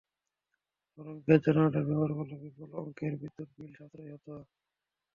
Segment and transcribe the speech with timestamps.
[0.93, 4.33] বরং gas generator ব্যবহার করলে বিপুল অঙ্কের বিদ্যুৎ বিল সাশ্রয় হতো।